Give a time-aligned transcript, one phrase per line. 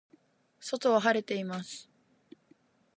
[0.59, 1.87] 外は晴れています。